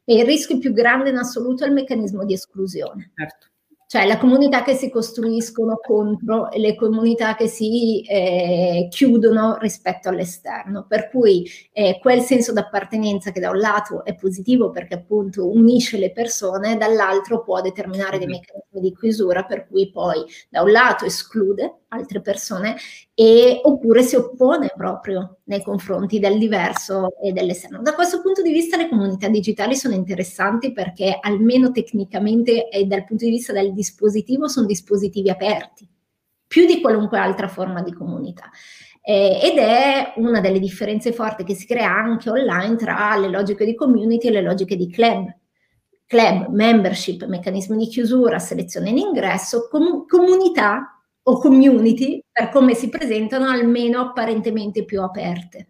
il 0.05 0.23
rischio 0.25 0.59
più 0.59 0.71
grande 0.71 1.09
in 1.09 1.17
assoluto 1.17 1.63
è 1.63 1.67
il 1.67 1.73
meccanismo 1.73 2.23
di 2.25 2.33
esclusione. 2.33 3.11
Certo 3.15 3.50
cioè 3.91 4.05
la 4.05 4.17
comunità 4.17 4.63
che 4.63 4.73
si 4.73 4.89
costruiscono 4.89 5.77
contro 5.85 6.49
e 6.49 6.59
le 6.59 6.75
comunità 6.75 7.35
che 7.35 7.47
si 7.47 8.01
eh, 8.03 8.87
chiudono 8.89 9.57
rispetto 9.59 10.07
all'esterno. 10.07 10.85
Per 10.87 11.09
cui 11.09 11.45
eh, 11.73 11.99
quel 12.01 12.21
senso 12.21 12.53
d'appartenenza 12.53 13.31
che 13.31 13.41
da 13.41 13.49
un 13.49 13.57
lato 13.57 14.05
è 14.05 14.15
positivo 14.15 14.69
perché 14.69 14.93
appunto 14.93 15.45
unisce 15.45 15.97
le 15.97 16.13
persone, 16.13 16.77
dall'altro 16.77 17.43
può 17.43 17.59
determinare 17.59 18.17
dei 18.17 18.27
mm-hmm. 18.27 18.39
meccanismi 18.39 18.79
di 18.79 18.95
chiusura 18.95 19.43
per 19.43 19.67
cui 19.67 19.91
poi 19.91 20.23
da 20.47 20.61
un 20.61 20.71
lato 20.71 21.03
esclude 21.03 21.80
altre 21.93 22.21
persone 22.21 22.75
e, 23.13 23.59
oppure 23.63 24.01
si 24.03 24.15
oppone 24.15 24.71
proprio 24.75 25.39
nei 25.45 25.61
confronti 25.61 26.19
del 26.19 26.37
diverso 26.37 27.19
e 27.21 27.31
dell'esterno. 27.31 27.81
Da 27.81 27.93
questo 27.93 28.21
punto 28.21 28.41
di 28.41 28.51
vista 28.51 28.77
le 28.77 28.89
comunità 28.89 29.27
digitali 29.27 29.75
sono 29.75 29.93
interessanti 29.93 30.71
perché 30.71 31.17
almeno 31.19 31.71
tecnicamente 31.71 32.69
e 32.69 32.85
dal 32.85 33.03
punto 33.03 33.25
di 33.25 33.31
vista 33.31 33.53
del 33.53 33.73
dispositivo 33.73 34.47
sono 34.47 34.65
dispositivi 34.65 35.29
aperti, 35.29 35.87
più 36.47 36.65
di 36.65 36.79
qualunque 36.79 37.19
altra 37.19 37.47
forma 37.47 37.81
di 37.81 37.93
comunità. 37.93 38.49
Eh, 39.03 39.39
ed 39.41 39.57
è 39.57 40.13
una 40.17 40.39
delle 40.41 40.59
differenze 40.59 41.11
forti 41.11 41.43
che 41.43 41.55
si 41.55 41.65
crea 41.65 41.91
anche 41.91 42.29
online 42.29 42.75
tra 42.75 43.17
le 43.17 43.29
logiche 43.29 43.65
di 43.65 43.75
community 43.75 44.27
e 44.27 44.31
le 44.31 44.41
logiche 44.41 44.75
di 44.75 44.89
club. 44.89 45.35
Club, 46.05 46.47
membership, 46.49 47.25
meccanismi 47.25 47.77
di 47.77 47.87
chiusura, 47.87 48.37
selezione 48.37 48.89
in 48.89 48.97
ingresso, 48.97 49.67
com- 49.69 50.05
comunità 50.05 51.00
o 51.23 51.39
community, 51.39 52.23
per 52.31 52.49
come 52.49 52.73
si 52.73 52.89
presentano, 52.89 53.49
almeno 53.49 54.01
apparentemente 54.01 54.85
più 54.85 55.01
aperte. 55.01 55.67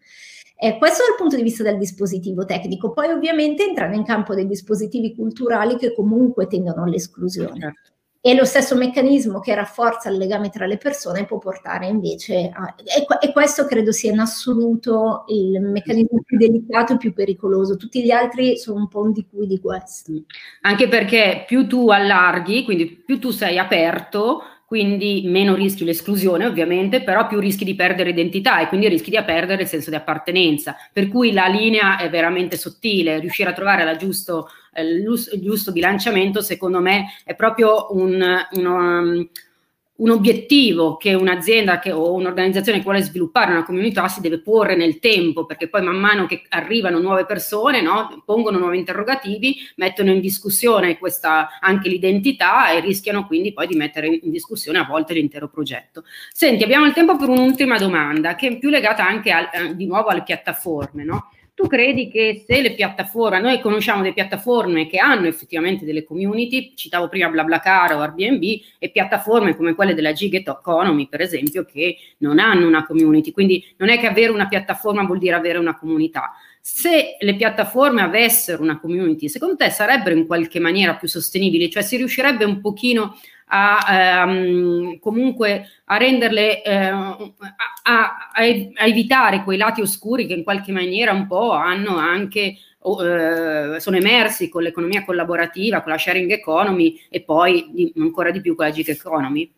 Eh, 0.63 0.77
questo 0.77 1.03
dal 1.07 1.17
punto 1.17 1.35
di 1.35 1.41
vista 1.41 1.63
del 1.63 1.77
dispositivo 1.77 2.45
tecnico. 2.45 2.91
Poi 2.93 3.09
ovviamente 3.09 3.63
entrano 3.63 3.95
in 3.95 4.03
campo 4.03 4.35
dei 4.35 4.45
dispositivi 4.45 5.15
culturali 5.15 5.75
che 5.75 5.93
comunque 5.93 6.45
tendono 6.45 6.83
all'esclusione. 6.83 7.59
Certo. 7.59 7.89
E 8.23 8.35
lo 8.35 8.45
stesso 8.45 8.75
meccanismo 8.75 9.39
che 9.39 9.55
rafforza 9.55 10.09
il 10.09 10.17
legame 10.17 10.51
tra 10.51 10.67
le 10.67 10.77
persone 10.77 11.25
può 11.25 11.39
portare 11.39 11.87
invece 11.87 12.51
a... 12.53 12.75
E, 12.77 13.07
e 13.19 13.31
questo 13.31 13.65
credo 13.65 13.91
sia 13.91 14.11
in 14.11 14.19
assoluto 14.19 15.23
il 15.29 15.59
meccanismo 15.59 16.21
più 16.23 16.37
delicato 16.37 16.93
e 16.93 16.97
più 16.97 17.13
pericoloso. 17.13 17.77
Tutti 17.77 18.03
gli 18.03 18.11
altri 18.11 18.59
sono 18.59 18.81
un 18.81 18.87
po' 18.87 19.09
di 19.09 19.25
cui 19.27 19.47
di 19.47 19.59
questo. 19.59 20.11
Anche 20.61 20.87
perché 20.87 21.45
più 21.47 21.65
tu 21.65 21.89
allarghi, 21.89 22.63
quindi 22.63 22.85
più 23.03 23.17
tu 23.17 23.31
sei 23.31 23.57
aperto, 23.57 24.43
quindi 24.71 25.23
meno 25.25 25.53
rischi 25.53 25.83
l'esclusione 25.83 26.45
ovviamente, 26.45 27.03
però 27.03 27.27
più 27.27 27.41
rischi 27.41 27.65
di 27.65 27.75
perdere 27.75 28.11
identità 28.11 28.61
e 28.61 28.69
quindi 28.69 28.87
rischi 28.87 29.09
di 29.09 29.21
perdere 29.21 29.63
il 29.63 29.67
senso 29.67 29.89
di 29.89 29.97
appartenenza. 29.97 30.77
Per 30.93 31.09
cui 31.09 31.33
la 31.33 31.47
linea 31.47 31.97
è 31.97 32.09
veramente 32.09 32.55
sottile, 32.55 33.19
riuscire 33.19 33.49
a 33.49 33.53
trovare 33.53 33.83
giusto, 33.97 34.47
eh, 34.71 34.81
il 34.81 35.41
giusto 35.41 35.73
bilanciamento 35.73 36.39
secondo 36.39 36.79
me 36.79 37.07
è 37.25 37.35
proprio 37.35 37.87
un, 37.89 38.23
uno, 38.51 39.27
un 40.01 40.09
obiettivo 40.09 40.97
che 40.97 41.13
un'azienda 41.13 41.79
che, 41.79 41.91
o 41.91 42.13
un'organizzazione 42.13 42.79
che 42.79 42.83
vuole 42.83 43.01
sviluppare 43.01 43.51
una 43.51 43.63
comunità 43.63 44.07
si 44.07 44.19
deve 44.19 44.39
porre 44.39 44.75
nel 44.75 44.99
tempo, 44.99 45.45
perché 45.45 45.67
poi 45.67 45.83
man 45.83 45.95
mano 45.95 46.25
che 46.25 46.43
arrivano 46.49 46.99
nuove 46.99 47.25
persone, 47.25 47.81
no, 47.81 48.23
pongono 48.25 48.57
nuovi 48.57 48.79
interrogativi, 48.79 49.57
mettono 49.75 50.11
in 50.11 50.19
discussione 50.19 50.97
questa, 50.97 51.59
anche 51.59 51.87
l'identità 51.87 52.71
e 52.71 52.79
rischiano 52.79 53.27
quindi 53.27 53.53
poi 53.53 53.67
di 53.67 53.75
mettere 53.75 54.07
in 54.07 54.31
discussione 54.31 54.79
a 54.79 54.85
volte 54.85 55.13
l'intero 55.13 55.47
progetto. 55.47 56.03
Senti, 56.31 56.63
abbiamo 56.63 56.85
il 56.85 56.93
tempo 56.93 57.15
per 57.15 57.29
un'ultima 57.29 57.77
domanda, 57.77 58.33
che 58.35 58.47
è 58.47 58.57
più 58.57 58.69
legata 58.69 59.05
anche 59.05 59.31
al, 59.31 59.49
eh, 59.53 59.75
di 59.75 59.85
nuovo 59.85 60.09
alle 60.09 60.23
piattaforme, 60.23 61.03
no? 61.03 61.29
Tu 61.53 61.67
credi 61.67 62.09
che 62.09 62.43
se 62.47 62.61
le 62.61 62.73
piattaforme, 62.73 63.39
noi 63.39 63.59
conosciamo 63.59 64.01
delle 64.01 64.13
piattaforme 64.13 64.87
che 64.87 64.97
hanno 64.97 65.27
effettivamente 65.27 65.85
delle 65.85 66.03
community, 66.03 66.73
citavo 66.75 67.09
prima 67.09 67.29
BlaBlaCar 67.29 67.93
o 67.93 67.99
Airbnb, 67.99 68.43
e 68.79 68.89
piattaforme 68.89 69.55
come 69.55 69.75
quelle 69.75 69.93
della 69.93 70.13
Gig 70.13 70.33
Economy, 70.33 71.07
per 71.07 71.21
esempio, 71.21 71.65
che 71.65 71.97
non 72.19 72.39
hanno 72.39 72.67
una 72.67 72.85
community, 72.85 73.31
quindi 73.31 73.63
non 73.77 73.89
è 73.89 73.99
che 73.99 74.07
avere 74.07 74.31
una 74.31 74.47
piattaforma 74.47 75.03
vuol 75.03 75.19
dire 75.19 75.35
avere 75.35 75.57
una 75.57 75.77
comunità. 75.77 76.33
Se 76.59 77.17
le 77.19 77.35
piattaforme 77.35 78.01
avessero 78.01 78.61
una 78.61 78.79
community, 78.79 79.27
secondo 79.27 79.55
te 79.55 79.69
sarebbero 79.69 80.15
in 80.15 80.27
qualche 80.27 80.59
maniera 80.59 80.95
più 80.95 81.07
sostenibili? 81.07 81.69
Cioè 81.69 81.83
si 81.83 81.97
riuscirebbe 81.97 82.45
un 82.45 82.61
pochino 82.61 83.17
a 83.53 84.23
ehm, 84.23 84.99
comunque 84.99 85.67
a 85.85 85.97
renderle 85.97 86.63
eh, 86.63 86.75
a, 86.85 87.17
a, 87.83 88.31
a, 88.33 88.45
evitare 88.85 89.43
quei 89.43 89.57
lati 89.57 89.81
oscuri 89.81 90.25
che 90.25 90.33
in 90.33 90.43
qualche 90.43 90.71
maniera 90.71 91.11
un 91.11 91.27
po' 91.27 91.51
hanno 91.51 91.97
anche 91.97 92.39
eh, 92.39 93.79
sono 93.79 93.97
emersi 93.97 94.49
con 94.49 94.63
l'economia 94.63 95.03
collaborativa, 95.03 95.81
con 95.81 95.91
la 95.91 95.97
sharing 95.97 96.31
economy 96.31 96.99
e 97.09 97.21
poi 97.21 97.69
di, 97.71 97.93
ancora 97.97 98.31
di 98.31 98.41
più 98.41 98.55
con 98.55 98.65
la 98.65 98.71
gig 98.71 98.87
economy. 98.87 99.51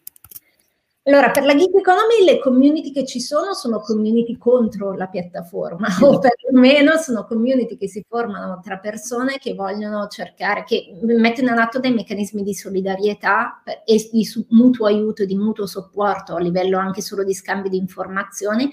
Allora, 1.06 1.32
per 1.32 1.44
la 1.44 1.54
gig 1.54 1.76
economy 1.76 2.24
le 2.24 2.40
community 2.40 2.94
che 2.94 3.06
ci 3.06 3.20
sono 3.20 3.54
sono 3.54 3.82
community 3.82 4.38
contro 4.38 4.94
la 4.94 5.08
piattaforma 5.08 5.88
o 6.00 6.18
perlomeno 6.18 6.96
sono 6.96 7.26
community 7.26 7.76
che 7.76 7.90
si 7.90 8.06
formano 8.08 8.62
tra 8.64 8.78
persone 8.78 9.38
che 9.38 9.54
vogliono 9.54 10.08
cercare, 10.08 10.64
che 10.64 10.98
mettono 11.02 11.52
in 11.52 11.58
atto 11.58 11.80
dei 11.80 11.94
meccanismi 11.94 12.42
di 12.42 12.54
solidarietà 12.54 13.64
e 13.84 14.10
di 14.10 14.26
mutuo 14.52 14.86
aiuto, 14.86 15.26
di 15.26 15.36
mutuo 15.36 15.66
supporto 15.66 16.36
a 16.36 16.40
livello 16.40 16.78
anche 16.78 17.02
solo 17.02 17.26
di 17.26 17.34
scambio 17.34 17.70
di 17.70 17.78
informazioni 17.78 18.72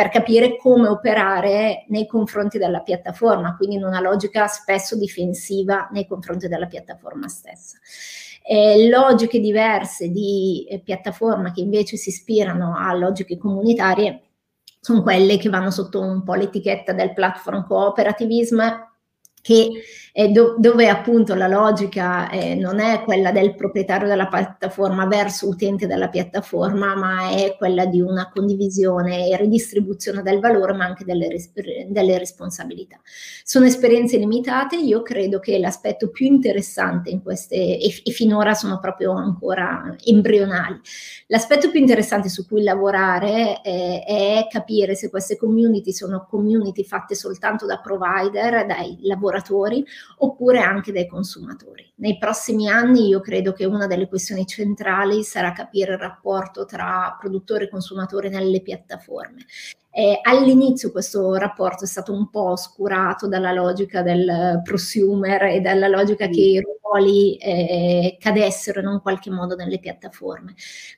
per 0.00 0.08
capire 0.08 0.56
come 0.56 0.88
operare 0.88 1.84
nei 1.88 2.06
confronti 2.06 2.56
della 2.56 2.80
piattaforma, 2.80 3.54
quindi 3.54 3.76
in 3.76 3.84
una 3.84 4.00
logica 4.00 4.46
spesso 4.46 4.96
difensiva 4.96 5.90
nei 5.92 6.06
confronti 6.06 6.48
della 6.48 6.64
piattaforma 6.64 7.28
stessa. 7.28 7.76
Eh, 8.42 8.88
logiche 8.88 9.40
diverse 9.40 10.08
di 10.08 10.66
eh, 10.70 10.80
piattaforma 10.80 11.52
che 11.52 11.60
invece 11.60 11.98
si 11.98 12.08
ispirano 12.08 12.78
a 12.78 12.94
logiche 12.94 13.36
comunitarie 13.36 14.22
sono 14.80 15.02
quelle 15.02 15.36
che 15.36 15.50
vanno 15.50 15.70
sotto 15.70 16.00
un 16.00 16.22
po' 16.22 16.32
l'etichetta 16.32 16.94
del 16.94 17.12
platform 17.12 17.66
cooperativism 17.66 18.58
che 19.42 19.68
do, 20.12 20.56
dove 20.58 20.88
appunto 20.88 21.34
la 21.34 21.46
logica 21.46 22.28
eh, 22.30 22.54
non 22.54 22.80
è 22.80 23.02
quella 23.02 23.30
del 23.30 23.54
proprietario 23.54 24.08
della 24.08 24.26
piattaforma 24.26 25.06
verso 25.06 25.48
utente 25.48 25.86
della 25.86 26.08
piattaforma, 26.08 26.96
ma 26.96 27.30
è 27.30 27.54
quella 27.56 27.86
di 27.86 28.00
una 28.00 28.30
condivisione 28.32 29.28
e 29.28 29.36
ridistribuzione 29.36 30.22
del 30.22 30.40
valore, 30.40 30.72
ma 30.72 30.84
anche 30.84 31.04
delle, 31.04 31.28
delle 31.88 32.18
responsabilità. 32.18 33.00
Sono 33.44 33.66
esperienze 33.66 34.16
limitate, 34.16 34.76
io 34.76 35.02
credo 35.02 35.38
che 35.38 35.58
l'aspetto 35.58 36.10
più 36.10 36.26
interessante 36.26 37.10
in 37.10 37.22
queste, 37.22 37.54
e, 37.54 38.00
e 38.04 38.10
finora 38.10 38.54
sono 38.54 38.78
proprio 38.78 39.12
ancora 39.12 39.94
embrionali, 40.04 40.80
l'aspetto 41.28 41.70
più 41.70 41.80
interessante 41.80 42.28
su 42.28 42.46
cui 42.46 42.62
lavorare 42.62 43.60
eh, 43.62 44.04
è 44.06 44.46
capire 44.50 44.94
se 44.94 45.10
queste 45.10 45.36
community 45.36 45.92
sono 45.92 46.26
community 46.28 46.84
fatte 46.84 47.14
soltanto 47.14 47.66
da 47.66 47.78
provider, 47.78 48.66
dai 48.66 48.98
lavoratori, 49.02 49.84
oppure 50.18 50.60
anche 50.60 50.92
dai 50.92 51.06
consumatori. 51.06 51.92
Nei 51.96 52.18
prossimi 52.18 52.68
anni 52.68 53.08
io 53.08 53.20
credo 53.20 53.52
che 53.52 53.64
una 53.64 53.86
delle 53.86 54.08
questioni 54.08 54.46
centrali 54.46 55.22
sarà 55.22 55.52
capire 55.52 55.92
il 55.92 55.98
rapporto 55.98 56.64
tra 56.64 57.16
produttore 57.18 57.64
e 57.64 57.68
consumatore 57.68 58.28
nelle 58.28 58.62
piattaforme. 58.62 59.44
Eh, 59.92 60.20
all'inizio 60.22 60.92
questo 60.92 61.34
rapporto 61.34 61.82
è 61.82 61.86
stato 61.86 62.12
un 62.12 62.30
po' 62.30 62.50
oscurato 62.50 63.26
dalla 63.26 63.52
logica 63.52 64.02
del 64.02 64.60
prosumer 64.62 65.42
e 65.44 65.60
dalla 65.60 65.88
logica 65.88 66.28
che 66.28 66.40
i 66.40 66.60
ruoli 66.60 67.36
eh, 67.36 68.16
cadessero 68.20 68.78
in 68.80 68.86
un 68.86 69.00
qualche 69.00 69.30
modo 69.30 69.56
nelle 69.56 69.80
piattaforme, 69.80 70.54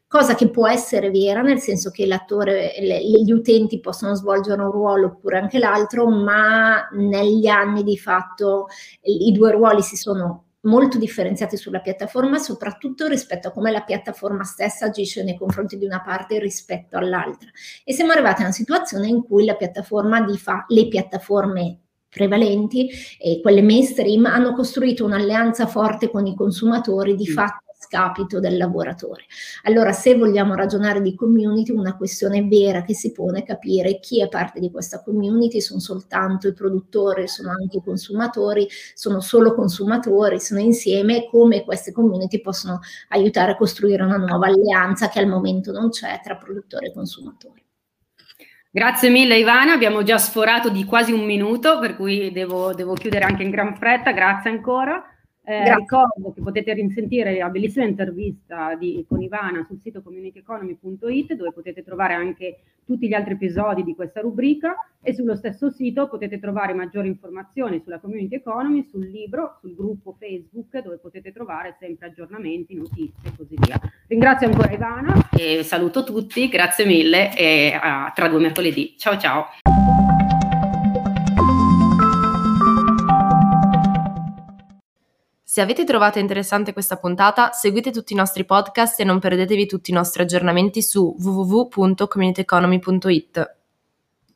cosa 0.07 0.35
che 0.35 0.51
può 0.51 0.69
essere 0.69 1.11
vera 1.11 1.41
nel 1.41 1.59
senso 1.59 1.91
che 1.91 2.05
l'attore, 2.05 2.75
le, 2.81 3.03
gli 3.03 3.33
utenti 3.33 3.81
possono 3.81 4.15
svolgere 4.15 4.61
un 4.61 4.71
ruolo 4.71 5.07
oppure 5.07 5.39
anche 5.39 5.59
l'altro, 5.59 6.09
ma 6.11 6.87
negli 6.93 7.47
anni 7.47 7.83
di 7.85 7.97
fatto 7.97 8.67
i 9.03 9.33
due 9.33 9.53
ruoli 9.53 9.81
si 9.81 9.97
sono 9.97 10.52
molto 10.63 10.99
differenziati 10.99 11.57
sulla 11.57 11.81
piattaforma, 11.81 12.39
soprattutto 12.39 13.07
rispetto 13.07 13.49
a 13.49 13.51
come 13.53 13.71
la 13.71 13.83
piattaforma 13.83 14.45
stessa 14.45 14.87
agisce 14.87 15.23
nei 15.23 15.37
confronti 15.37 15.77
di 15.77 15.85
una 15.85 16.03
parte 16.03 16.39
rispetto 16.39 16.97
all'altra. 16.97 17.49
E 17.85 17.93
siamo 17.93 18.13
arrivati 18.13 18.43
a 18.43 18.45
una 18.45 18.55
situazione 18.55 19.09
in 19.09 19.23
cui 19.23 19.45
la 19.45 19.57
piattaforma 19.57 20.21
di 20.21 20.37
fa, 20.37 20.65
le 20.69 20.89
piattaforme 20.89 21.79
prevalenti 22.13 22.91
e 23.19 23.41
quelle 23.41 23.63
mainstream 23.63 24.27
hanno 24.27 24.53
costruito 24.53 25.05
un'alleanza 25.05 25.67
forte 25.67 26.11
con 26.11 26.27
i 26.27 26.35
consumatori 26.35 27.15
di 27.15 27.27
fatto 27.27 27.62
scapito 27.93 28.41
del 28.41 28.57
lavoratore. 28.57 29.25
Allora, 29.65 29.93
se 29.93 30.17
vogliamo 30.17 30.55
ragionare 30.55 31.03
di 31.03 31.15
community, 31.15 31.73
una 31.73 31.95
questione 31.95 32.43
vera 32.43 32.83
che 32.83 32.95
si 32.95 33.13
pone 33.13 33.41
è 33.41 33.45
capire 33.45 34.01
chi 34.01 34.23
è 34.23 34.29
parte 34.29 34.61
di 34.61 34.71
questa 34.71 35.03
community, 35.03 35.61
sono 35.61 35.79
soltanto 35.79 36.49
i 36.49 36.55
produttori, 36.55 37.29
sono 37.29 37.51
anche 37.51 37.79
i 37.79 37.83
consumatori, 37.85 38.67
sono 38.95 39.21
solo 39.21 39.55
consumatori, 39.55 40.41
sono 40.41 40.61
insieme, 40.61 41.29
come 41.29 41.65
queste 41.65 41.93
community 41.93 42.41
possono 42.41 42.81
aiutare 43.09 43.53
a 43.53 43.57
costruire 43.57 44.03
una 44.03 44.17
nuova 44.17 44.47
alleanza 44.47 45.09
che 45.09 45.19
al 45.19 45.27
momento 45.27 45.71
non 45.71 45.91
c'è 45.91 46.21
tra 46.23 46.37
produttori 46.37 46.87
e 46.87 46.93
consumatori. 46.95 47.63
Grazie 48.75 49.11
mille 49.11 49.37
Ivana, 49.37 49.75
abbiamo 49.75 50.03
già 50.03 50.17
sforato 50.17 50.71
di 50.71 50.87
quasi 50.87 51.13
un 51.13 51.27
minuto, 51.27 51.79
per 51.79 51.95
cui 51.95 52.33
devo, 52.33 52.73
devo 52.73 52.95
chiudere 52.95 53.27
anche 53.27 53.43
in 53.43 53.51
gran 53.51 53.77
fretta, 53.77 54.13
grazie 54.13 54.49
ancora. 54.49 55.12
Eh, 55.45 55.75
ricordo 55.75 56.33
che 56.33 56.41
potete 56.41 56.73
risentire 56.73 57.37
la 57.37 57.49
bellissima 57.49 57.85
intervista 57.85 58.77
di, 58.77 59.05
con 59.09 59.21
Ivana 59.21 59.65
sul 59.67 59.81
sito 59.81 60.01
communityeconomy.it 60.01 61.35
dove 61.35 61.53
potete 61.53 61.83
trovare 61.83 62.15
anche 62.15 62.61
tutti 62.85 63.09
gli 63.09 63.13
altri 63.13 63.35
episodi 63.35 63.83
di 63.83 63.97
questa 63.97 64.21
rubrica 64.21 64.77
e 65.03 65.13
sullo 65.13 65.35
stesso 65.35 65.69
sito 65.71 66.09
potete 66.09 66.39
trovare 66.39 66.75
maggiori 66.75 67.09
informazioni 67.09 67.81
sulla 67.83 67.99
community 67.99 68.37
economy, 68.37 68.87
sul 68.89 69.09
libro, 69.09 69.57
sul 69.61 69.75
gruppo 69.75 70.15
Facebook 70.17 70.79
dove 70.81 70.99
potete 70.99 71.33
trovare 71.33 71.77
sempre 71.81 72.07
aggiornamenti, 72.07 72.75
notizie 72.75 73.13
e 73.25 73.33
così 73.37 73.57
via. 73.59 73.81
Ringrazio 74.07 74.47
ancora 74.47 74.71
Ivana 74.71 75.29
e 75.37 75.65
saluto 75.65 76.05
tutti, 76.05 76.49
grazie 76.49 76.87
mille 76.87 77.37
e 77.37 77.77
a, 77.81 78.13
tra 78.15 78.29
due 78.29 78.39
mercoledì. 78.39 78.95
Ciao 78.97 79.19
ciao! 79.19 79.92
Se 85.53 85.61
avete 85.61 85.85
trovato 85.85 86.19
interessante 86.19 86.73
questa 86.73 86.97
puntata, 86.97 87.53
seguite 87.53 87.91
tutti 87.91 88.15
i 88.15 88.17
nostri 88.17 88.47
podcast 88.47 88.99
e 89.01 89.05
non 89.05 89.19
perdetevi 89.19 89.67
tutti 89.67 89.91
i 89.91 89.93
nostri 89.93 90.23
aggiornamenti 90.23 90.81
su 90.81 91.15
www.communityeconomy.it. 91.19 93.57